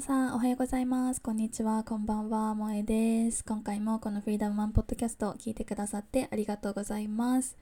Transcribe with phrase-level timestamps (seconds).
[0.00, 1.22] さんおはようございます。
[1.22, 1.82] こんにちは。
[1.82, 2.54] こんばんは。
[2.54, 3.42] 萌えです。
[3.42, 7.56] 今回もこのフリーダムマンポッドキャストを聞いてくださってありがとうございます。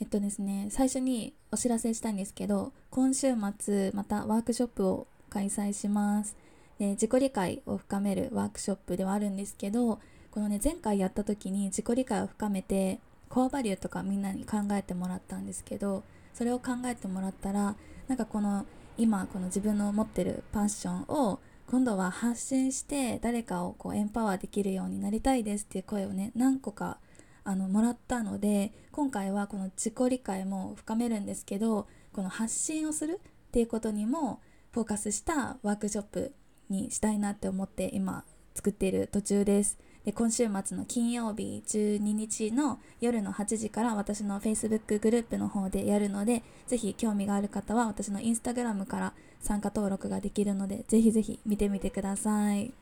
[0.00, 6.36] えっとですね最初にお知らせしたいんですけど今週末またワークショップを開催します。
[6.78, 9.98] で自己理解を深めるワークショップではあるんですけど
[10.30, 16.04] このね前回やった時に自己理解を深めてコアバリューとかみんなに考えてもらったんですけど
[16.34, 17.74] それを考えてもらったら
[18.06, 18.64] なんかこの
[18.96, 26.98] 今この自分の持ってるパッションを今度は発信して誰かをこうエンパワーできるようになりたいですっていう声をね何個か
[27.42, 34.40] あのもらったので今回はこの自己理解も深めるんですけどこの発信をするっていうことにも
[34.72, 36.32] フォーカスしたワークショップ
[36.70, 39.78] にしたいなって思って今作っている途中です。
[40.04, 52.72] で今週末の金曜日12日の夜の8時から私の Facebook グループの方でやるのでぜひ興味がある方は私の Instagram から参加登録ができるのでぜひぜひ見てみてください。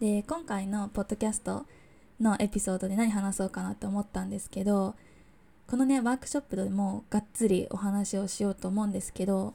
[0.00, 1.66] で今回のポッドキャスト
[2.20, 4.94] のエピソードで何話そうかなって思ったんですけど
[5.66, 9.54] このねワークショップでもがっつりお話をしようと思うんですけど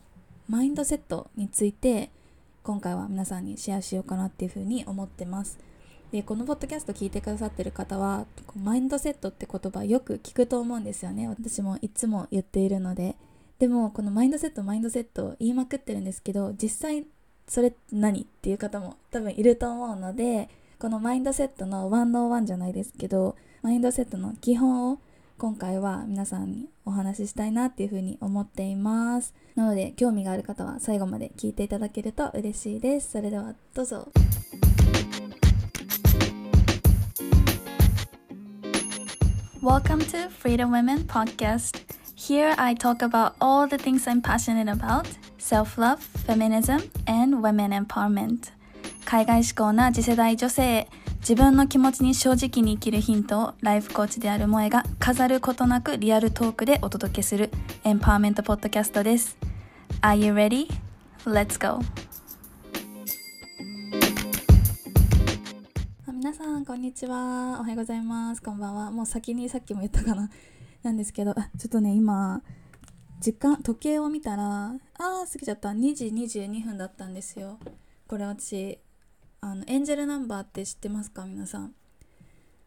[0.50, 2.12] マインドセットについて
[2.64, 5.58] 今回は皆さんにシェアしようかなっていうふうに思ってます。
[6.14, 11.28] でこのポッドキャスト聞いてくださってる方はマインドセットって言葉よく聞くと思うんですよね。
[11.28, 13.16] 私もいつも言っているので。
[13.58, 17.06] でもこのマインドセットマインドセット言いまくってるんですけど実際
[17.48, 25.00] それ何っていう方も多分いると思うのでこのマインドセットの101じゃないですけどマインドセットの基本を
[25.38, 29.34] 今回は皆さんにお話ししたいなっていうふうに思っています。
[29.56, 33.12] なので興味がある方は最後まで聞いていただけると嬉しいです。
[33.12, 34.12] それではどうぞ。
[39.64, 41.78] Welcome to Freedom Women Podcast.
[42.16, 47.72] Here I talk about all the things I'm passionate about self love, feminism, and women
[47.72, 48.52] empowerment.
[49.06, 50.88] 海外志向な次世代女性へ
[51.22, 57.50] 自分の気持ちに正直に生きるヒントをライフコーチである萌えが飾ることなくリアルトークでお届けする
[57.86, 59.38] エンパワーメントポッドキャストです。
[60.02, 60.68] Are you ready?
[61.26, 61.80] Let's go!
[66.64, 67.58] んこんにちは。
[67.60, 68.42] おはようございます。
[68.42, 68.90] こんばんは。
[68.90, 70.30] もう先にさっきも言ったかな。
[70.82, 71.34] なんですけど。
[71.34, 72.42] ちょっとね今
[73.20, 75.72] 時間時計を見たらあー過ぎちゃった。
[75.72, 77.60] 2時22分だったんですよ。
[78.08, 78.80] これ私
[79.42, 81.26] あのエンジェルナンバーって知ってますか？
[81.26, 81.76] 皆さん。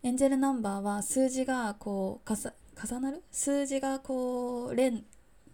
[0.03, 3.23] エンジェルナンバーは数字がこう重なる？
[3.33, 5.07] 数字がこう連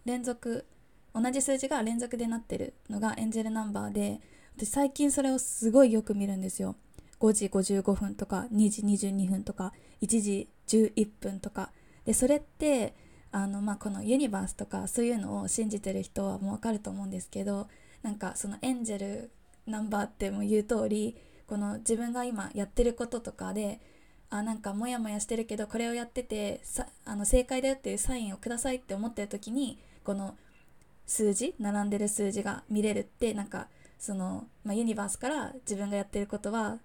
[0.05, 0.67] 連続。
[1.15, 4.21] 同じ数字が連続でなってるのがエンジェルナンバーで
[4.57, 6.75] 私最近それをすごいよく見るんですよ。
[7.23, 9.73] 5時55分とか2時22分とか
[10.03, 11.71] 1時11分とか。
[12.05, 12.95] でそれって
[13.31, 17.69] あの、まあ、このユニバースとかそういうのを信じてる人はもう分かると思うんですけど
[18.03, 19.31] なんかそのエンジェル
[19.69, 21.17] ナンバーっても言う通り
[21.47, 23.81] この自分が今やってることとかで
[24.31, 30.37] あなんかモヤモヤしてるけどこれをやっててさあの正解だよっていうサインをくださいって思ってる時にこの
[31.07, 33.69] 数字並んでる数字が見れるってなんか
[33.99, 36.79] その、まあ、ユニバースから自分がやってることは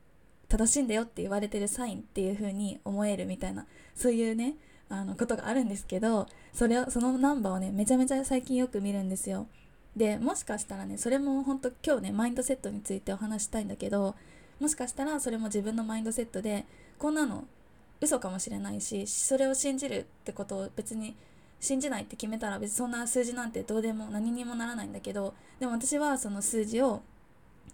[0.50, 3.66] 正しいんだよって言われてるサインっていう風に思えるみたいな
[3.96, 4.56] そういうね
[4.90, 9.48] あのことがあるんですけどそれをそのナンバーをねめちゃめちゃ最近よく見るんですよ。
[9.96, 14.16] でもしかしたらねそれも本当今日ねマインドセットについてお話したいんだけど
[14.60, 16.66] もしかしたらそれも自分のマインドセットで
[17.00, 17.46] こんなの
[18.00, 21.16] 嘘かもしれないしそれを信じるってことを別に
[21.60, 27.02] 信じないって決めたら別にそんな数字なんてどうでも何にもならないんだけどでも私はその数字を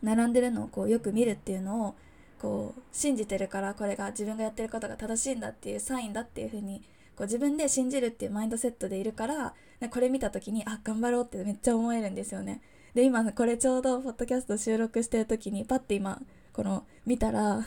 [0.01, 1.95] 並んでるのをこうよく見るっていうのを
[2.43, 6.83] こう信じてるからこれが自分がやってることが正しいんだっていうサインだっていうふうに
[7.17, 9.53] 自分で信じるっていうマインドセットでいるから
[9.89, 12.61] これ見た時にあ頑張ろうってめっちゃ思えるんですよね。
[12.95, 16.21] で今これちょうどポッドキャスト収録してる時にパッて今
[16.51, 17.65] この見たら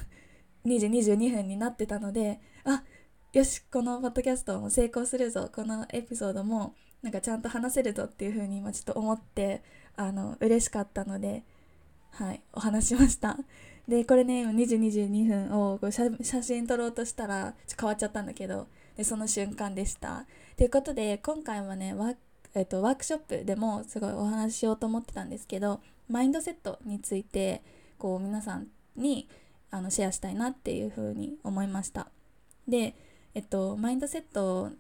[0.67, 2.83] 2時22分になってたのであ
[3.33, 9.63] よしこのポッドキャストも成功するぞこのエピソードもなんかちゃんと話せるぞっていう風に今ちょっと思って
[9.97, 11.45] あの嬉しかったので
[12.11, 13.39] はいお話しました
[13.89, 18.67] でこれね今2時22分をこう写真撮ろうとしたら変わっちゃったんだけど
[18.97, 20.27] でその瞬間でした。
[20.57, 22.15] ということで今回はねワ,、
[22.55, 27.63] えーと、ワークショップでもすごいお話ししようと思ってたんですけどマインドセットについて
[27.99, 29.29] こう皆さんに
[29.71, 32.09] あのシェアしたいなっていうふうに思いました。
[32.67, 32.95] で、
[33.35, 34.71] えっと、マインドセット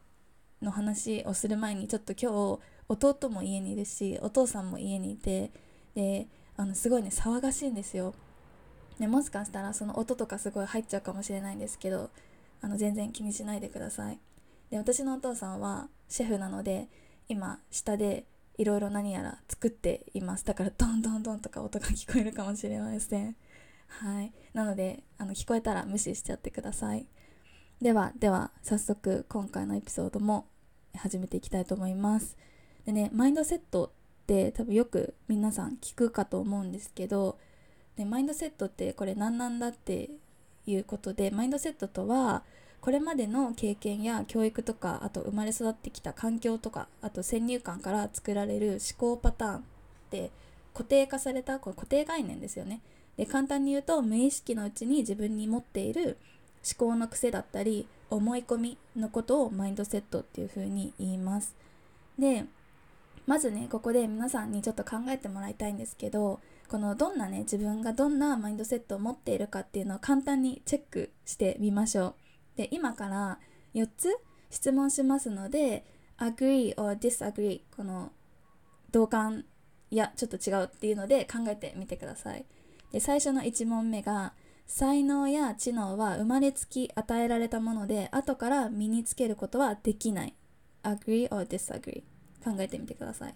[0.62, 5.50] の話をする前にちょっと今日弟も家にいるしお父さんも家にいて
[5.94, 8.14] であのすごいね騒がしいんですよ。
[8.98, 12.10] でもしかしたらその音とかすごい入っちゃうかもしれないんですけど
[12.62, 14.18] あの全然気にしないでください。
[14.70, 16.88] で私のお父さんはシェフなので
[17.28, 18.24] 今下で
[18.58, 20.44] いろいろ何やら作っています。
[20.44, 23.36] だからドンドンドンとか音が聞こえるかもしれません。
[23.88, 24.32] はい。
[24.54, 27.06] なのであの聞こえたら無視しちゃってください。
[27.82, 30.46] ではでは早速今回のエピソードも
[30.96, 32.36] 始めていきたいと思います。
[32.86, 37.38] でねマインドセットって多分よく皆さん聞くかと思うんですけど
[37.96, 40.10] でマインドセットってこれ何なんだって
[40.66, 42.42] いうことでマインドセットとは
[42.80, 49.60] これまでの経験や教育とかあと生まれ育ってきた環境とかあと先入観から作られる思考パターンっ
[50.10, 50.30] て
[50.72, 52.80] 固定化されたこれ固定概念ですよね。
[53.16, 56.18] で簡単に言うと無意識のうちに自分に持っている
[56.78, 61.56] 思考の癖だったり思い込みのことをマインドセットっていうふうに言います。
[62.18, 62.44] で
[63.26, 72.14] まずねここで皆さんにちょっと考えてもらいたいんですけどこのどんなね自分がどんなマインドセットを持っているかっていうのを簡単にチェックしてみましょう。
[72.56, 73.38] で今から
[73.74, 74.16] 4つ
[74.50, 75.84] 質問しますので
[76.18, 78.12] agree or disagree この
[78.90, 79.44] 同感
[79.90, 82.44] やちょっと違うっていうので考えてみてください。
[82.92, 84.32] で最初の1問目が
[84.66, 90.34] 才能や知能は生まれつき与えられたもので後から身につけることはできない
[90.82, 92.02] agree or disagree
[92.44, 93.34] 考えてみてください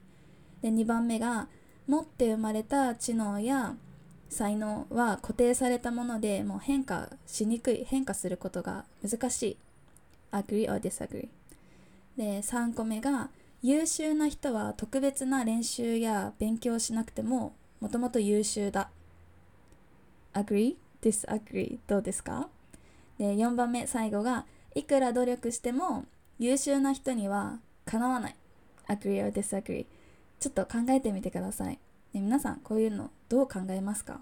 [0.62, 1.48] で2番目が
[1.90, 3.74] 持って生まれた知能や
[4.28, 9.56] 才能は固定されたものでもう変化しにくい変化することが難しい。
[10.30, 11.26] agree or disagree
[12.16, 18.88] で3個目が優秀な人は特別な練習や勉強しなくてももともと優秀だ。
[20.32, 20.76] agree?
[21.02, 21.78] disagree?
[21.88, 22.48] どうですか？
[23.18, 24.46] で4番目最後が
[24.76, 26.04] いくら努力しても
[26.38, 28.36] 優秀な人にはかなわない。
[28.86, 29.86] agree or disagree
[30.40, 31.78] ちょっと考えてみてください。
[32.12, 34.20] で皆さんこういうのどう考えますか？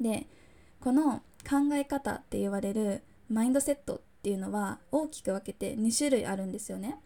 [0.00, 0.26] で
[0.80, 6.98] この考え方って言われるマインドセットっていうのは大きく分けて2種類あるんですよね。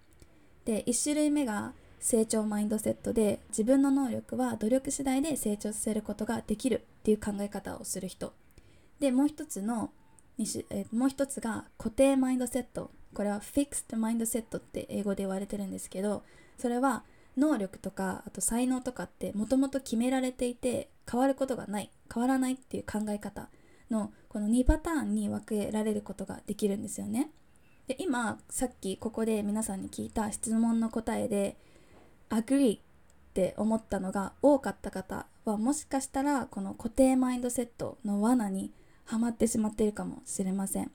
[0.64, 8.32] で1種類目が成長マインドセットで自分の能力は努力次第で成長させることができるっていう考え方をする人。
[8.99, 9.90] でもう一つの
[10.70, 12.90] えもう一つが固定マインドセット。
[13.12, 16.22] これは Fixed マインドセットって英語で言われてるんですけど
[16.58, 17.02] それは
[17.41, 23.49] 能力とかあと才能とかってもともと決められていて変わることがない変わらないっていう考え方
[23.91, 27.31] のこの2パターンに分けられることができるんですよね。
[27.89, 31.57] で今さっきここで皆さんに聞いた質問の答えで
[32.29, 32.81] agree っ
[33.35, 38.71] て思ったのが多かった方はもしかしたらこの固定マインドセットの罠に
[39.07, 40.93] はまってしまっているかもしれません。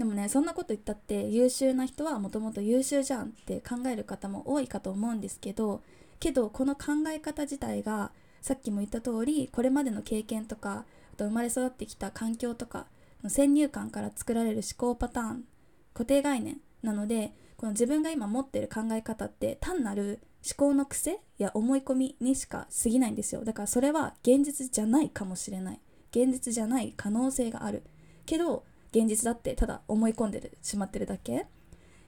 [0.00, 5.82] でもねそんなこと言ったって優秀な人はもともと優秀じゃんって考える方も多いかと思うんですけど
[6.20, 8.10] けどこの考え方自体が
[8.40, 12.86] さっきも言った通りこれまでの経験とかあと生まれ育ってきた環境とか
[13.22, 15.44] の先入観から作られる思考パターン
[15.92, 23.44] 固定概念なのでこの自分が今持ってる考え方って単なる思考の癖や思い込みにしか過ぎないんですよ。
[23.44, 25.80] だからそれは現実じゃないかもしれない。
[26.10, 27.82] 現実じゃない可能性がある。
[28.24, 31.46] けど現実だってただ思い込んでしまってるだけ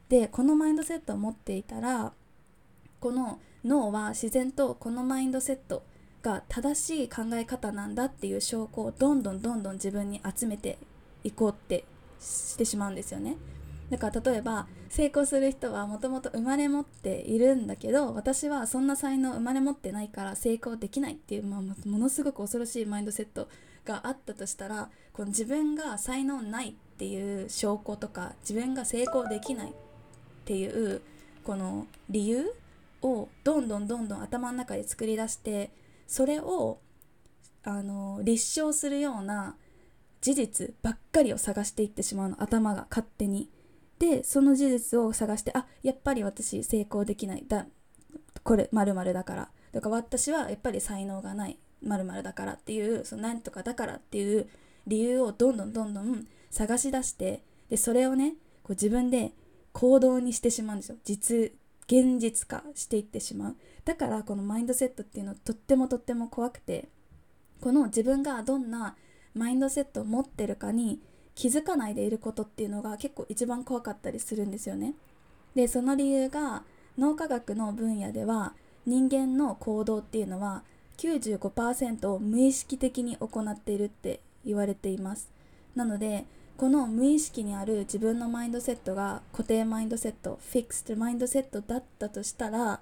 [0.08, 2.12] でこのマインドセットを持っていたら
[3.00, 5.84] この脳は自然とこのマインドセット
[6.22, 10.78] が正しい考え方なんだっていう証拠をどんどんどんどん自分に集めて
[11.24, 11.84] いこうって
[12.20, 13.36] してしまうんですよね。
[13.90, 23.48] だから例えば成功する人はもともと生まれ持っているんだけど私はそんな才能生まれ持ってないから成功できないっていう、まあ、ものすごく恐ろしいマインドセット
[23.84, 29.72] があったとしたらこの自分が才能ないっっていう証拠とか自分が成功できないっ
[30.44, 31.00] ていう
[31.44, 32.52] この理由
[33.02, 35.70] をどんどんどんどん頭の中で作り出して
[36.06, 36.78] それを
[37.64, 39.56] あの立証するような
[40.20, 43.48] 事実ばっかりを探していってしまうの頭が勝手に。
[43.98, 47.66] でその事実を探してあやっぱり私成功できないだ
[48.42, 54.48] これまるだからだから私はやっぱり才能がないまるだからっていうその何とかだからっていう
[54.88, 59.32] 理由をどんどんどんどん探し出してでそれをねこう自分で
[59.72, 60.96] 行動にしてしまうんですよ。
[61.02, 61.52] 実
[61.88, 63.56] 現実化していってしまう。
[63.84, 66.88] だからこのマインドセットっていうのとってもとっても怖くて
[67.60, 68.96] この自分がどんな
[69.34, 71.00] マインドセットを持ってるかに
[71.34, 74.94] 気づかないでいることっていうのが結構一番怖かったりするんですよね。
[75.54, 76.64] でその理由が
[76.98, 78.54] 脳科学の分野では
[78.84, 80.64] 人間の行動っていうのは
[80.98, 85.30] 95%を無意識的に行っているって言われています。
[85.74, 86.26] なので
[86.62, 92.78] この無意識にある自分のマインドセットが固定マインドセットフィックスドマインドセットだったとしたら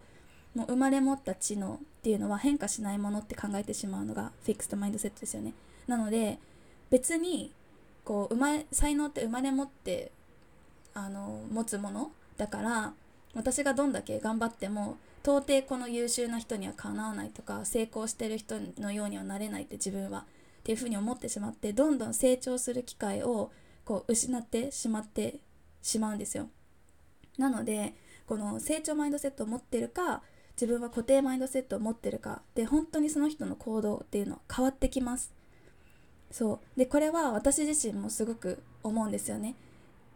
[0.55, 5.55] もう生まれ持った知能っていうのは変化しないものって考えてしまうのがフィックスドマインドセットですよね。
[5.87, 6.39] なので
[6.91, 7.55] 別に
[8.05, 10.13] こう生まれ才能って生まれ持って
[10.93, 12.93] あの持つものだから
[13.33, 20.27] 私がどんだけ頑張っても到底この優秀な人にはかなわないとか成功してる人のようにはなれないって自分は
[20.59, 23.51] っていうふうに思ってしまってどんどん成長する機会を
[23.91, 25.41] こう失ってしまって
[25.83, 26.49] しまうんですよ。
[27.39, 27.95] なので
[28.25, 35.33] この成長マインドセットを持ってるか自分は固定マインドセットを持ってるかで本当にその人の行動っていうのは変わってきます。
[36.31, 39.57] そうでこれは私自身もすごく思うんですよね。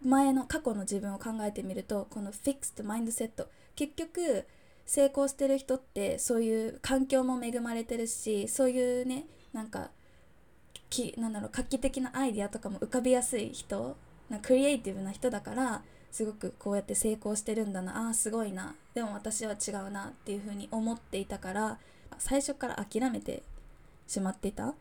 [0.05, 4.47] 前の過去の自分を考えてみるとこのフィックスとマインドセット結局
[4.87, 9.91] 成功してる人ってそういう環境も恵まれてるしそういうねなんか
[10.95, 13.97] きなんだろう画期的なアイディアとかも浮かびやすい人
[14.31, 15.83] なクリエイティブな人だから
[16.13, 21.79] すごくこうやって成功してるんだなあーすごいなでも私は違うなっていうふうに思っていたから
[22.19, 23.43] 最初から諦めて
[24.07, 24.75] しまっていた。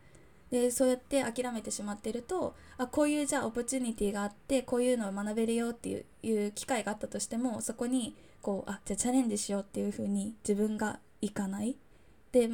[0.50, 11.76] でそうやって諦めてしまってるとあこういうじゃあオプチュニティがあってこういうのを学べるよっていういう機会があったとしてもそこにこうあじゃあチャレンジしようっていうふうに自分がいかない。
[12.30, 12.48] で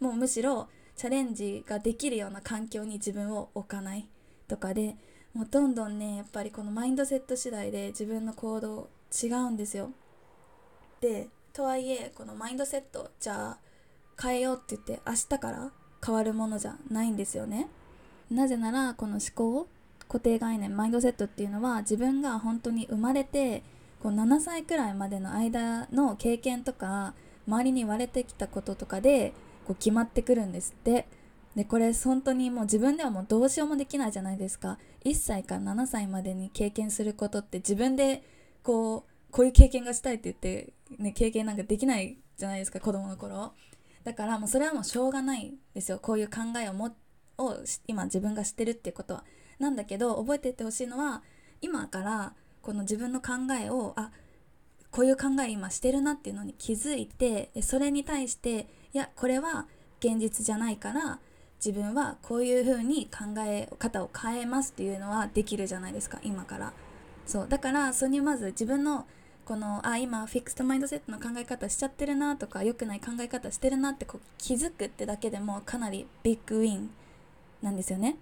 [0.00, 0.68] もうむしろ
[1.02, 4.06] チャレンジができるような環境に自分を置かない
[4.46, 4.94] とかで
[5.34, 8.88] もうどんどんねやっぱりこのマインドセット次第で自分の行動
[9.20, 9.90] 違うんですよ。
[11.00, 13.58] でとはいえこのマインドセットじゃあ
[14.22, 15.72] 変えようって言って明日から
[16.06, 17.66] 変わるものじゃないんですよね。
[18.30, 19.66] なぜならこの思考
[20.06, 23.64] 固定概念マインドセットっていうのは自分が本当に生まれて
[24.00, 27.14] こう7歳くらいまでの間の経験とか
[27.48, 29.34] 周りに言われてきたこととかで
[29.66, 31.06] こう決まってくるんですって。
[31.56, 34.78] でこれ本当にもう自分ではもうどうしようもできないじゃないですか。
[35.04, 38.22] 1歳から7歳までに経験することって自分で
[38.62, 43.52] こうこういう経験がしたいって言って、ね、経験なんかできないじゃないですか子供の頃。
[44.04, 45.98] だからもうそれはもうしょうがないですよ。
[45.98, 46.96] こういう考えをも
[47.38, 49.24] を今自分が知ってるっていうことは。
[49.58, 51.22] なんだけど覚えていってほしいのは
[51.60, 54.10] 今からこの自分の考えをあ
[54.90, 59.66] こういう考え今してるなっていうのに気づいてそれに対していやこれは
[60.00, 61.18] 現実じゃないから
[61.64, 66.72] 自分はこういう風に考え方を変えますっていうのはできるじゃないですか今から。
[67.24, 69.06] そうだからそれにまず自分の
[69.44, 76.90] このあ今フィクストマインドセットの考え方しちゃってるなとか良くない考え方してるなってこう気づくってだけでもかなりビッグウィン
[77.62, 78.16] なんですよね。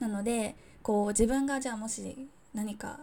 [0.00, 3.00] なのでこう自分がじゃあもし何か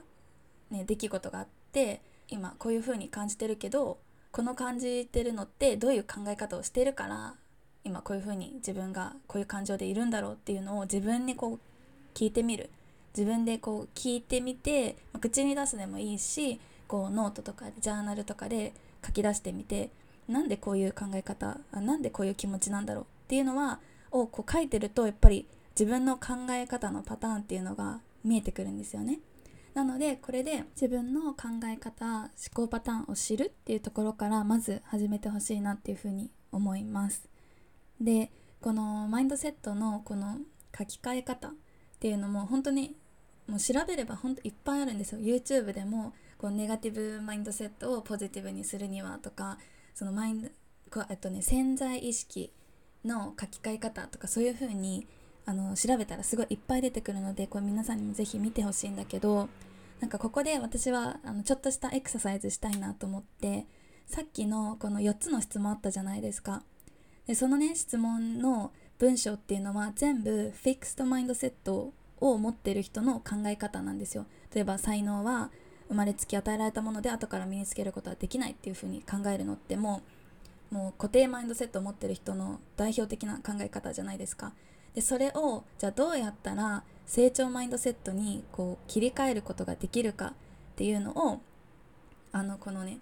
[0.70, 3.98] ね出来事があって今こういう風に感じてるけど
[4.32, 7.36] この感じてるのってどういう考え方をしているから
[7.84, 11.60] 今こういう風に自分がこういう感情でいるんだろうっていうのを自分にこう
[12.14, 12.70] 聞いてみる
[13.18, 18.74] 自分でこう聞いてみて、口に出すでもいいしこうノートとかジャーナルとかで
[19.06, 19.90] 書き出してみて
[20.28, 23.80] なんでこういう考え方なんでこういう気持ちなんだろうっていうのは
[24.12, 25.48] をこう書いてるとやっぱり
[25.80, 29.20] 自分の考え方のパターンっていうのが見えてくるんですよね。
[29.80, 37.30] なのでこれで自分の考え方思考パターンを知るっていうところからまず始めてほしいなっていうふうに思います。
[38.02, 40.40] でこのマインドセットのこの
[40.78, 41.52] 書き換え方っ
[41.98, 42.98] ていうのも本当に
[43.48, 49.60] もう調べれば本当いっぱいあるんですよ YouTube でもこうネガティブマインドセットをポジティブにするにはとか
[49.96, 50.50] そのマインド
[50.92, 52.52] こうとね潜在意識
[53.06, 55.08] の書き換え方とかそういう風に
[55.46, 59.50] あの調べたらすごいいっぱい出てくるのでこれ皆さんにも是非見てほしいんだけど
[60.00, 63.66] なんかここで私はあのちょっとしたエクササイズしたいなと思って
[64.08, 66.64] さっきのこの4つの質問あったじゃないですか。
[67.28, 74.26] でそのね質問の文章っていうのは全部フィックストマインドセットを持ってる人の考え方なんですよ。
[74.54, 75.52] 例えば才能は
[75.90, 80.02] 生まれつき与えられたもので後から身につけることはできないっていうふうに考えるのっても
[80.72, 84.54] うもう固定マインドセットを持ってる人の代表的な考え方じゃないですか。
[84.94, 90.32] でそれをじゃあどうやったら成長マインドセットにこう切り替えることができるかっ
[90.76, 91.42] ていうのを
[92.32, 93.00] あのこのね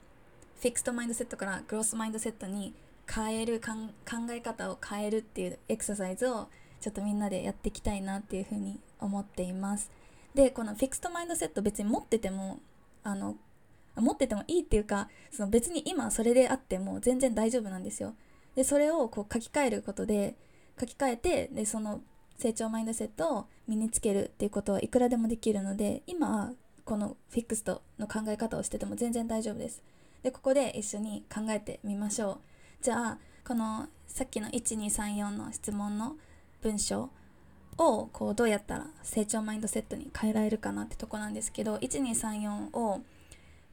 [0.62, 2.74] フィクストマインドセットからグロスマインドセットに
[3.06, 3.74] 変える考
[4.32, 6.48] え方を変えるっていうエクササイズを
[6.80, 9.92] ちょっとみんなでやっていきたいなっていうふうに思っています。
[10.34, 12.60] でこのフィクストマインドセット別に持ってても
[13.04, 13.36] あの
[13.98, 18.16] 持っててもいいっていうかその別に今それであっても全然大丈夫なんですよ。
[18.56, 20.36] でそれをこう書き換えることで
[20.80, 22.00] 書き換えてでその
[22.38, 26.54] 成長マインドセットを身につけるっていうことはいくらでもできるので今
[26.86, 29.84] このフィックストの考え方をしてても全然大丈夫です。
[30.24, 32.38] でここで一緒に考えてみましょう。
[32.82, 36.16] じゃあこのさっきの1234の質問の
[36.62, 37.10] 文章
[37.78, 43.02] をこうどうやったら成長マインドセットに変えられるかなってとこなんですけど1234を、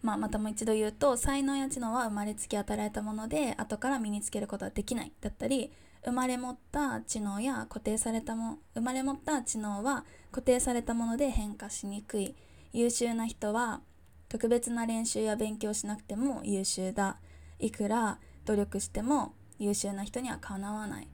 [0.03, 5.73] まあ、またもう一度言うと才能や知能は生まれつき与えられたもので後から身につけることはできないだったり
[6.05, 12.35] 生まれ持った知能や固定されたも生まれ持った知能は固定されたもので変化しにくい
[12.73, 13.81] 優秀な人は
[14.29, 17.17] 特別な練習や勉強しなくても優秀だ
[17.59, 21.09] いくら努力しても優秀な人にはかなわない。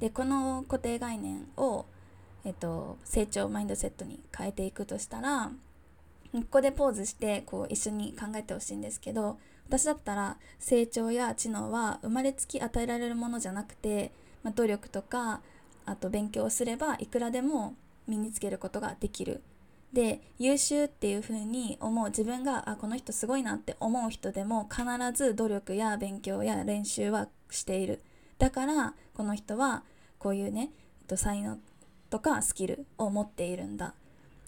[0.00, 1.86] でこの固定概念を、
[2.44, 5.52] えっと、成長マインドセットに変えていくとしたら
[6.32, 14.12] ここでポーズしてこう一緒に考えてほしいんですけど私だったら成長や知能は生まれつき与えられるものじゃなくて、
[14.44, 15.40] まあ、努力とか
[15.84, 17.74] あと勉強をすればいくらでも
[18.06, 19.42] 身につけることができる。
[19.92, 24.82] で優秀っていう風に思う自分があこの人すごいなって思う人でも必
[25.12, 28.02] ず努力や勉強や練習はしている。
[28.38, 29.84] だからこの人は
[30.18, 30.70] こういうね
[31.14, 31.58] 才能
[32.10, 33.94] とかスキルを持っているんだ。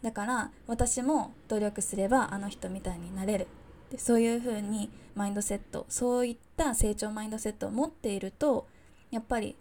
[0.03, 3.47] だから私も努力すればあの人みたいになれる。
[3.91, 8.67] でそういう風にマインドセットそういった成長マインドセットを持っていると
[9.13, 9.55] やっぱり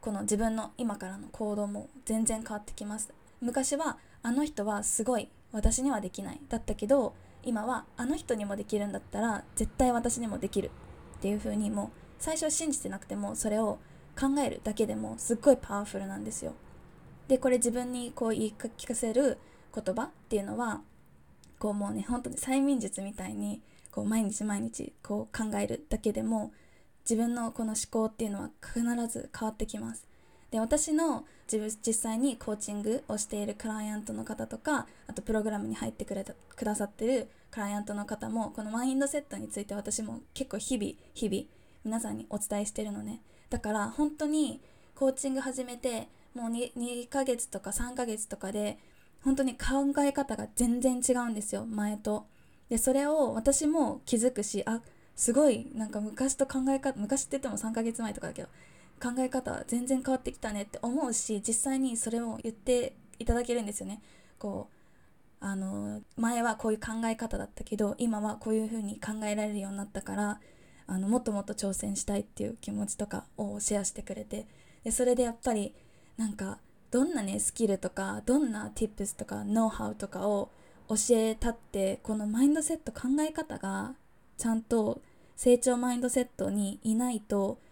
[0.00, 3.12] この自分の今からの行動も全然変わってきます。
[3.40, 10.70] 昔はあの人はすごい私にはできないだったけど今はあの人にもできるんだったら絶対私にもできる
[11.18, 11.88] っていう風にもう
[12.18, 13.78] 最初信じてなくてもそれを
[14.18, 16.52] 考えるだけでもすっごいパワフルなんですよ。
[17.28, 19.38] でこれ自分にこう言い聞かせる
[19.74, 20.82] 言葉っていうのは
[21.58, 26.52] こうもうね本当に催眠術みたいにこう毎日毎日こう考えるだけでも
[27.02, 30.06] 自分のこの思考っていうのは必ず変わってきます
[30.50, 41.44] で私の自分実際にコーチングをしているクライアントの方とかあとプログラムに入ってくれたくださってるクライアントの方もこのマインドセットについて私も結構日々日々
[41.84, 44.60] 皆さんにお伝えしてるのねだから本当に
[44.94, 48.78] コーチング始めてもう 2, 2ヶ月とか3ヶ月とかで
[49.24, 52.26] 本当に考え方が全然違うんですよ前と。
[52.68, 54.80] でそれを私も気づくしあ
[55.20, 58.48] すごいなんか昔と考え方昔って言っても3ヶ月前とかだけど
[59.02, 64.00] 考え方全然変わってきたねって思うし実際にそれを言っていただけるんですよね。
[64.38, 64.70] こ
[65.42, 70.40] うあの前はこういう考え方だったけど今はこういう風に考えられるようになったから
[70.86, 74.46] あのもっともっと挑戦したいっていう気持ちとかをシェアしてくれて
[74.84, 75.74] でそれでやっぱり
[76.16, 76.60] なんか
[76.90, 80.50] どんなねスキルとかどんな tips とかノウハウとかを
[80.88, 83.92] 教えたってこのマインドセット考え方が
[84.38, 85.02] ちゃんと
[85.40, 87.62] 成長マインドセットにいないと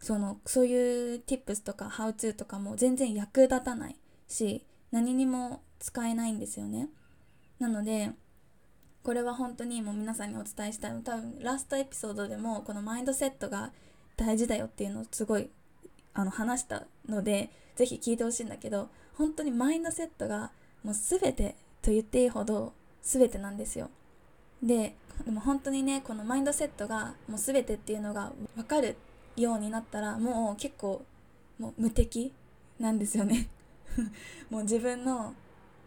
[0.00, 3.96] そのそういう tips とか how to とかも全然役立たない
[4.26, 6.88] し何にも使えないんですよね。
[7.60, 8.10] なので
[9.04, 13.70] これは本当にもう皆さんにお伝えしたい多分ラストエピソードでもこのマインドセットが
[14.16, 15.48] 大事だよっていうのをすごい
[16.14, 20.50] あの話したので是非聞いてほしいんだけど本当にマインドセットが
[20.82, 22.72] もう全てと言っていいほど
[23.04, 23.88] 全てなんですよ。
[24.60, 28.96] ででも本当にねこのマインドセットがもう全てっていうのが分かる
[29.36, 31.02] ようになったらもう結構
[31.58, 32.32] もう無敵
[32.78, 33.48] なんですよね。
[34.50, 35.34] もう自分の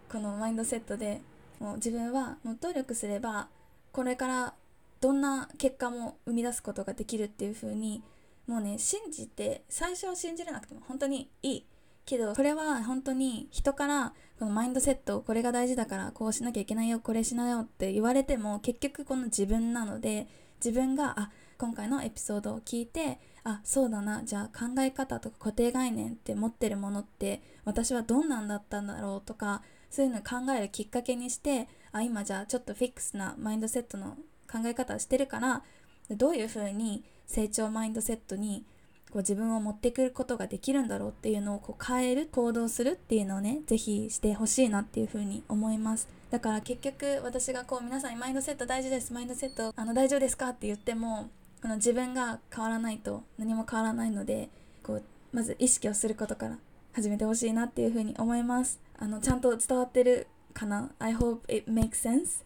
[0.09, 1.21] このマインドセットで
[1.59, 3.49] もう自分はもう努力すれば
[3.91, 4.53] これから
[5.01, 8.01] どんな結果も生み出すことができるっていう風に
[8.47, 11.65] もうね信じて最初は信じれなくても本当にいい。
[12.07, 20.27] けどこれは本当に人からこのマインドセットこれが大事だからこうしなきゃいけないよこれしなよって言われても結局この自分なので
[20.63, 34.17] 自分があ今回のエピソードを聞いてあそうだなじゃあ考え方とか固定概念って持ってるものって私はどんなんだったんだろうとかそういうの考えるきっかけにしてあ今じゃあちょっとフィックスなマインドセットの
[34.49, 35.63] 考え方をしてるから
[36.11, 38.65] どういうふうに成長マインドセットに
[39.11, 46.07] こう自分を持ってくることができるんだろうっていうのをこう変える行動するっていうのをね是非してほしいなっていうふうに思います。
[46.29, 51.29] だから結局私がこう皆さんにマインドセット大事ですマインドセットあの大丈夫ですかって言っても
[51.61, 54.49] この自分が変わらないと何も変わらないので
[54.83, 56.57] こうまず意識をすることから
[56.91, 58.79] 始めてほしいなっていうふうに思います。
[58.99, 62.43] あのちゃんと伝わってるかな？I hope it makes sense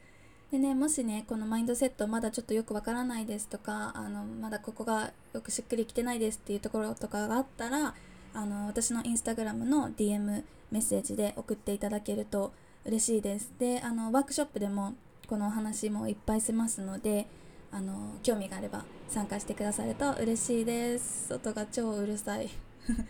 [0.52, 7.96] でねもしねこのマインドセットまだちょっとよくわからないですとかあのまだここがよくしっくりきてないですっていうところとかがあったら
[8.34, 13.54] あの私のインスタグラムの DM メッセージで送っていただけると嬉しいです。
[13.60, 14.96] であのワークショップでも
[15.28, 17.28] このお話もいっぱいしますので
[17.72, 21.28] あの興味があれば参加してくださると嬉しいです。
[21.30, 22.50] 外が超うるさい。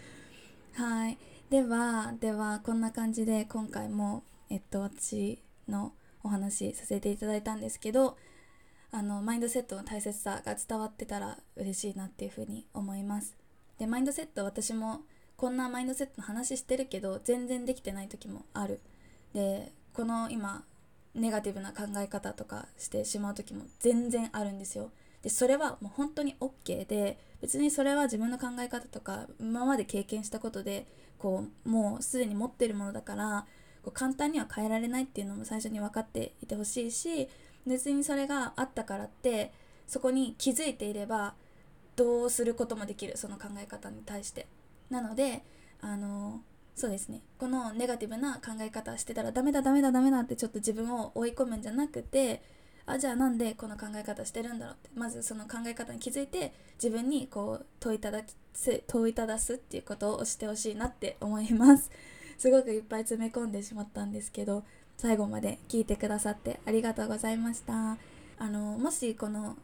[0.73, 1.17] はい。
[1.49, 8.17] ではではこんな感じで今回もえっと私のお話しさせていただいたんですけど
[8.91, 13.35] あのマインドセットの大切さが伝わってたら嬉しいなっていうふうに思います
[13.79, 15.01] でマインドセット私も
[15.37, 18.81] こんなマインドセットの話してるけど全然できてない時もある
[19.33, 20.63] でこの今
[21.13, 24.91] ネガティブな考え方とかしてしまう時も全然あるんですよ。
[25.21, 30.87] でそれはもう本当に OK で別にそれは自分の考え方とか今まで経験したことで
[31.19, 33.45] こうもうすでに持ってるものだから
[33.83, 37.27] こう簡単には変えられないっていうのも最初に分かっていてほしいし
[37.65, 39.51] 別にそれがあったからって
[39.87, 41.33] そこに気づいていれば
[41.95, 44.47] どうすることもできるその考え方に対して。
[44.89, 45.43] なので
[45.79, 46.41] あの
[46.75, 47.21] そうですね。
[47.37, 52.41] このネガティブな考え方してたらダメだダメだダメだってちょっと自分を追い込むんじゃなくて
[52.85, 54.89] あじゃあなんでこの考え方してるんだろうって。
[54.95, 61.91] まずその考え方に気づいて自分にこう問いただす問いただすっていうことをしてほしいなって思います。
[62.41, 64.63] すごくいっぱい詰め込んでしまったんですけど
[64.97, 67.97] 最後まで聞いてくださってありがとうございました。
[68.39, 69.55] あのもしこの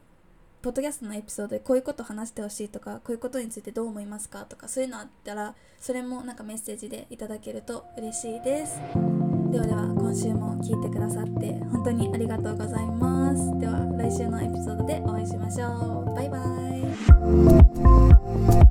[0.62, 4.44] ポッドキャストのエピソードでこういうこと話してほしいとかこういうことについてどう思いますか？
[4.44, 8.78] とかそういうのあったらそれもなんかメッセージでいただけると嬉しいです。
[9.50, 13.58] ではでは今週も聞いてくださって本当にありがとうございます。
[13.58, 16.14] では来週のエピソードでお会いしましょう。
[16.14, 16.38] バイバ
[18.64, 18.67] イ。